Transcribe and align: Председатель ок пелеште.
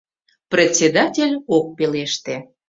Председатель 0.51 1.35
ок 1.55 1.65
пелеште. 1.77 2.35